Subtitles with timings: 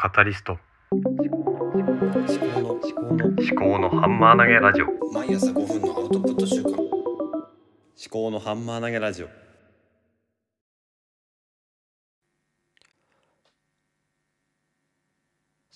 [0.00, 0.56] カタリスト。
[0.92, 4.86] 思考の思考の思考のハンマー投げラジオ。
[5.12, 6.78] 毎朝5分のアウトプット週間思
[8.08, 9.26] 考のハンマー投げラジオ。
[9.26, 9.32] 思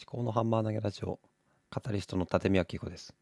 [0.06, 1.18] 考のハンマー投げラジオ
[1.68, 3.16] カタリストの立見明子です。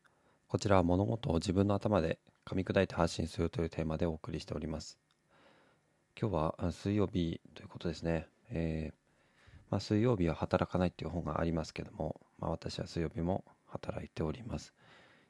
[0.49, 4.99] こちらは物事を自分の頭で噛み砕いて発信するというテーマでお送りしております。
[6.21, 9.00] 今日はあ水曜日ということですね、えー
[9.71, 14.75] まあ、水曜日は働かないっていう本がありますけども、まあ、私は水曜日も働いております。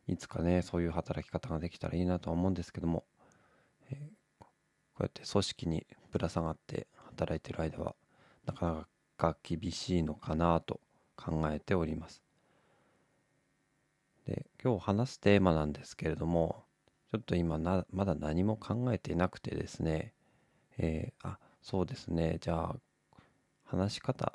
[0.08, 3.04] いつかねそういう働き方ができたらいいなとは思うんですけども、
[3.90, 4.48] えこ
[5.00, 7.94] うやって組織にぶら下がって働いてる間は
[8.46, 10.80] なかなか厳しいのかなと
[11.16, 12.22] 考えております。
[14.26, 16.64] で今日話すテーマなんですけれども
[17.10, 20.12] ちょっと今なまだ何も考えていなくてですね
[20.78, 22.76] えーあそうですねじゃあ
[23.70, 24.32] 話し方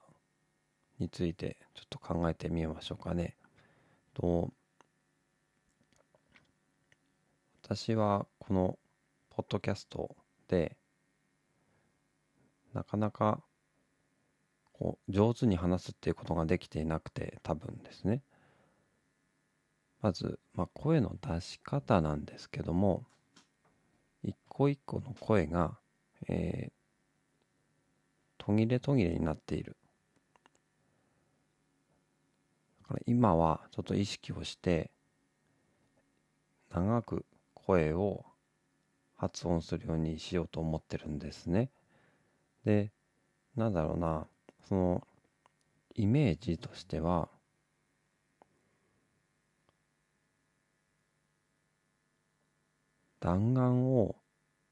[0.97, 3.35] についてちょっと考えてみましょうかね。
[4.13, 4.49] と
[7.61, 8.79] 私はこの
[9.29, 10.15] ポッドキャスト
[10.47, 10.77] で
[12.73, 13.43] なかなか
[14.71, 18.21] こう上手に話すっていうことができていなくて多分ですね。
[20.01, 23.03] まず、まあ、声の出し方なんですけども
[24.23, 25.77] 一個一個の声が、
[26.29, 26.84] えー
[28.45, 29.75] 途切れ途切れになっている。
[32.83, 34.91] だから今はちょっと意識をして
[36.71, 38.23] 長く声を
[39.15, 41.71] 発音するようにしようと思ってるんですね。
[42.65, 42.91] で、
[43.55, 44.27] なんだろうな、
[44.67, 45.07] その
[45.95, 47.29] イメージとしては
[53.19, 54.15] 弾丸を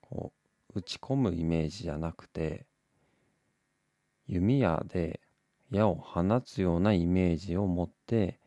[0.02, 0.32] こ
[0.76, 2.68] う打ち込むイメージじゃなくて
[4.28, 5.20] 弓矢で
[5.70, 8.40] 矢を放つようなイメージを持って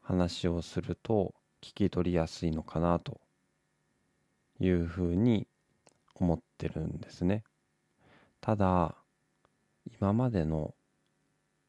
[0.00, 3.20] 話をすると聞き取りやすいのかなと
[4.58, 5.46] いうふうに
[6.14, 7.44] 思ってるんですね。
[8.40, 8.94] ただ
[10.00, 10.74] 今までの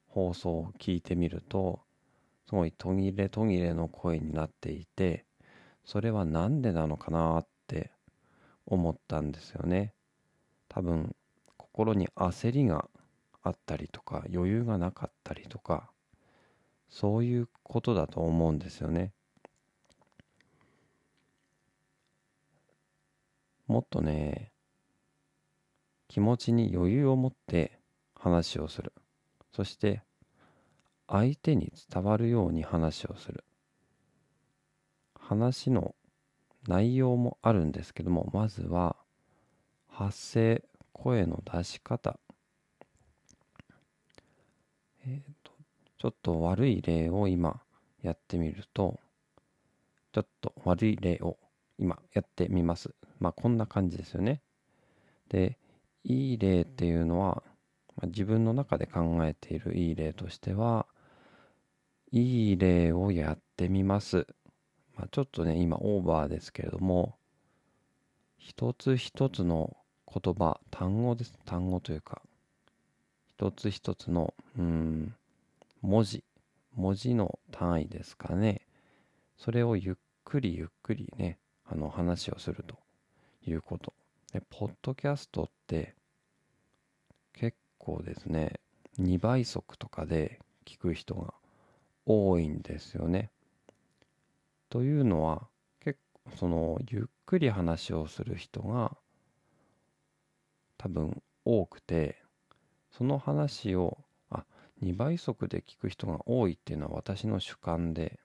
[0.07, 1.81] 放送を聞いてみると
[2.47, 5.25] すごい途切れ途切れの声になっていて
[5.85, 7.91] それは何でなのかなって
[8.65, 9.93] 思ったんですよね。
[10.67, 11.15] 多分
[11.71, 12.89] 心に焦りが
[13.43, 15.89] あったりとか余裕がなかったりとか
[16.89, 19.13] そういうことだと思うんですよね。
[23.67, 24.51] もっとね
[26.07, 27.79] 気持ちに余裕を持って
[28.15, 28.91] 話をする
[29.53, 30.01] そして
[31.07, 33.43] 相手に伝わるように話をする
[35.13, 35.93] 話の
[36.67, 38.95] 内容もあるんですけどもまずは
[39.87, 40.63] 発声
[41.01, 42.19] 声の出し方。
[45.05, 45.51] えっ、と
[45.97, 47.61] ちょっと悪い例を今
[48.01, 48.99] やってみると
[50.11, 51.37] ちょっと悪い例を
[51.77, 52.93] 今やってみます。
[53.19, 54.41] まあこんな感じですよね。
[55.29, 55.57] で
[56.03, 57.43] いい例っていうのは、
[57.95, 60.85] まあ、自分の中で考えているいい例としては
[62.11, 64.25] いい例をやってみます、
[64.95, 67.15] まあ、ちょっとね今オーバーですけれども
[68.37, 69.77] 一つ一つの
[70.11, 72.21] 言葉単語です単語というか
[73.27, 75.15] 一つ一つのうん
[75.81, 76.23] 文字
[76.75, 78.61] 文字の単位ですかね。
[79.37, 82.75] それをゆっくりゆっくりねあの話をすると
[83.45, 83.93] いうこと。
[84.33, 85.95] でポッドキャストって
[87.33, 88.59] 結構ですね
[88.99, 91.33] 2倍速とかで聞く人が
[92.05, 93.29] 多いんですよね。
[94.69, 95.47] というのは
[95.83, 98.95] 結構そのゆっくり話をする人が
[100.79, 102.23] 多分多くて
[102.89, 103.97] その話を
[104.31, 104.45] あ
[104.81, 108.19] 2倍速で聞く人が多いっていうのは私の主観で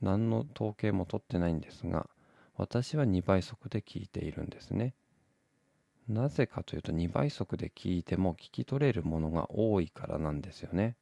[0.00, 2.08] 何の統計も取ってないんですが
[2.56, 4.94] 私は2倍速で聞いているんですね。
[6.08, 10.96] なぜかというと2倍速で聞いても聞き取れるものが多いからなんですよね。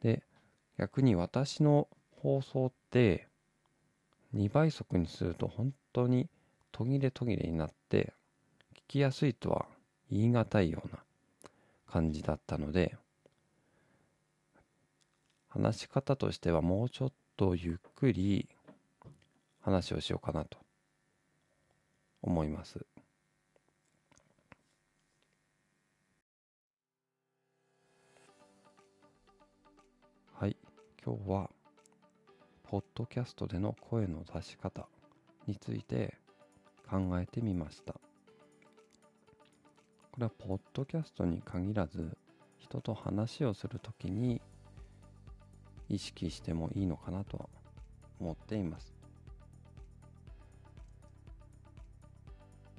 [0.00, 0.22] で
[0.78, 1.88] 逆に私の
[2.22, 3.28] 放送って
[4.34, 6.28] 2倍速にすると本当に
[6.72, 8.14] 途切れ途切れになって
[8.90, 9.66] きやすいとは
[10.10, 10.98] 言い難いような
[11.88, 12.96] 感じだったので
[15.48, 18.48] 話し方としてはもうちょっとゆっくり
[19.60, 20.58] 話をしようかなと
[22.20, 22.84] 思います。
[30.34, 30.56] はい、
[31.04, 31.50] 今日は
[32.64, 34.88] ポッドキャストでの声の出し方
[35.46, 36.16] について
[36.90, 37.94] 考えてみました。
[40.20, 42.14] これはポッドキャストに限らず
[42.58, 44.42] 人と話をするときに
[45.88, 47.48] 意識してもいいのかなとは
[48.20, 48.92] 思っています。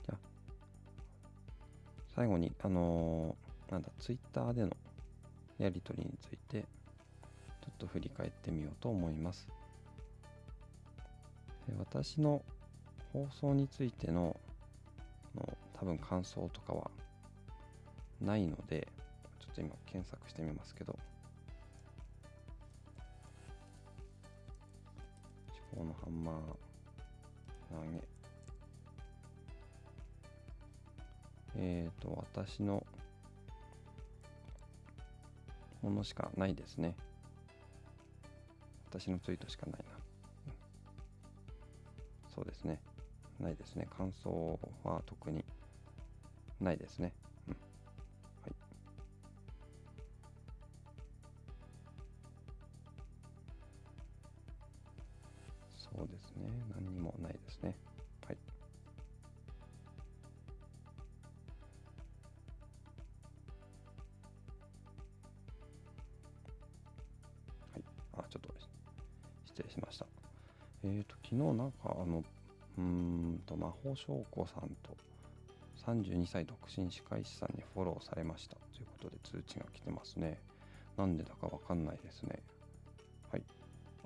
[0.05, 0.17] じゃあ
[2.15, 4.69] 最後にあのーなんだツイッターでの
[5.57, 9.47] やり取りについてちょっと振り返ってみようと思います。
[11.79, 12.43] 私の
[13.11, 14.39] 放送についての
[15.33, 16.91] の多分感想とかは
[18.21, 18.87] ないので
[19.39, 20.97] ちょっと今検索してみますけど。
[25.73, 26.35] 思考のハンマー。
[27.71, 28.03] 投げ。
[31.55, 32.85] えっ、ー、と私の
[35.81, 36.95] ものしかないですね。
[38.89, 39.95] 私のツイートしかないな、
[42.35, 42.81] そうですね。
[43.39, 43.87] ないですね。
[43.97, 45.45] 感想は特に
[46.59, 47.13] ないですね。
[55.95, 56.49] そうですね。
[56.73, 57.75] 何にもないですね。
[58.25, 58.37] はい。
[67.73, 67.83] はい。
[68.17, 68.53] あちょっと
[69.45, 70.05] 失礼しました。
[70.83, 72.23] えーと昨日なんかあの
[72.77, 74.97] うんと魔法将子さんと
[75.85, 78.55] 32歳独身歯科医師さんにフォローされました。
[78.55, 80.39] ということで通知が来てますね。
[80.97, 82.41] なんでだかわかんないですね。
[83.31, 83.43] はい。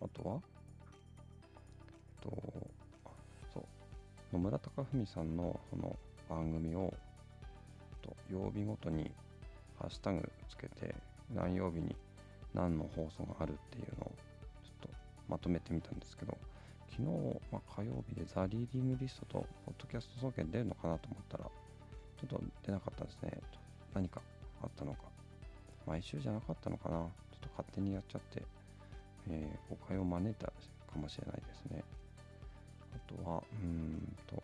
[0.02, 0.42] あとは
[2.26, 2.68] と
[3.54, 3.64] そう。
[4.34, 5.96] 野村貴文さんのその
[6.30, 6.94] 番組を
[8.02, 9.12] と曜日ごとに
[9.80, 10.96] ハッシュタグつけて
[11.34, 11.96] 何曜日に
[12.54, 14.12] 何の放送があるっていうのを
[14.64, 14.90] ちょっと
[15.28, 16.38] まとめてみたんですけど
[16.90, 17.10] 昨日、
[17.52, 19.34] まあ、火曜日でザ・リーディングリストと
[19.66, 23.38] ポッドキャスト総研出るのかなと思ったらちょっと出なかったですね。
[23.94, 24.22] 何か
[24.64, 25.00] あったのか。
[25.86, 26.96] 毎週じゃなかったのかな。
[26.96, 28.42] ちょっと勝手にやっちゃって、
[29.30, 30.54] えー誤解を招いたか
[30.96, 31.84] もしれないですね。
[33.08, 34.42] とはうんと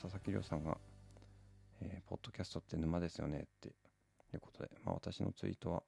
[0.00, 0.76] 佐々木亮さんが、
[1.80, 5.82] えーポッドキャストって沼ですよねっていうことで、まあ、私のツイートは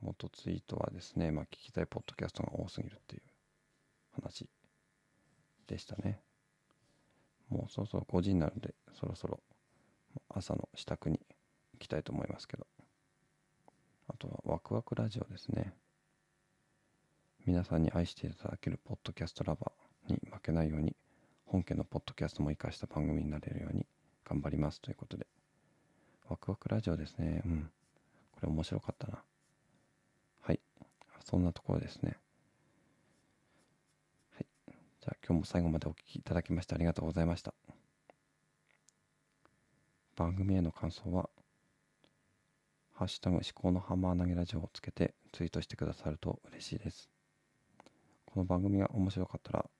[0.00, 3.22] 元ツイートはですね、まあ、聞きたいポッドキャストが多すぎるっていう
[4.12, 4.48] 話
[5.66, 6.20] でしたね。
[7.48, 9.40] もうそろそろ5時になるので、そろそろ
[10.28, 11.18] 朝の支度に
[11.72, 12.66] 行きたいと思いますけど。
[14.10, 15.74] あとはワクワクラジオですね。
[17.44, 20.96] 皆さんに愛していただけるポッドキャストラバーに負けないように、
[21.46, 23.86] 本家のポッドキャストも活かした番組になれるように
[24.24, 25.26] 頑張りますということで。
[26.28, 27.42] ワクワクラジオですね。
[27.46, 27.70] うん。
[28.32, 29.22] これ面白かったな。
[30.42, 30.60] はい。
[31.24, 32.18] そんなところですね。
[34.34, 34.46] はい。
[34.68, 37.54] じゃあ今日も最後までお聞きいただきましてありがとうございました。
[40.16, 41.30] 番組への感想は、
[42.92, 47.08] ハッシュタグ思考のハンマー投げラジオをつけてツイートしてくださると嬉しいです。
[48.26, 49.70] この番組が面白かったら、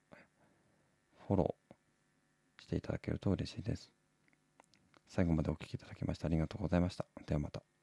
[1.29, 3.93] フォローしていただけると嬉しいです。
[5.09, 7.05] 最後までお聴きいただきましてありがとうございました。
[7.27, 7.78] ではまた。